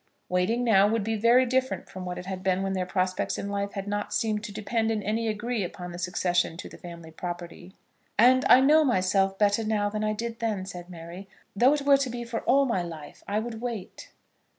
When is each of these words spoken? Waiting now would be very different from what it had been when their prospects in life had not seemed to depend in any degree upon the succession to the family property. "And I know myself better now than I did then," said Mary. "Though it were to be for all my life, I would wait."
Waiting 0.29 0.63
now 0.63 0.87
would 0.87 1.03
be 1.03 1.15
very 1.15 1.45
different 1.45 1.87
from 1.87 2.05
what 2.05 2.17
it 2.17 2.25
had 2.25 2.41
been 2.41 2.63
when 2.63 2.73
their 2.73 2.87
prospects 2.87 3.37
in 3.37 3.49
life 3.49 3.73
had 3.73 3.87
not 3.87 4.11
seemed 4.15 4.43
to 4.45 4.51
depend 4.51 4.89
in 4.89 5.03
any 5.03 5.27
degree 5.27 5.63
upon 5.63 5.91
the 5.91 5.99
succession 5.99 6.57
to 6.57 6.67
the 6.67 6.79
family 6.79 7.11
property. 7.11 7.75
"And 8.17 8.43
I 8.45 8.61
know 8.61 8.83
myself 8.83 9.37
better 9.37 9.63
now 9.63 9.91
than 9.91 10.03
I 10.03 10.13
did 10.13 10.39
then," 10.39 10.65
said 10.65 10.89
Mary. 10.89 11.29
"Though 11.55 11.75
it 11.75 11.81
were 11.83 11.97
to 11.97 12.09
be 12.09 12.23
for 12.23 12.39
all 12.45 12.65
my 12.65 12.81
life, 12.81 13.21
I 13.27 13.37
would 13.37 13.61
wait." 13.61 14.09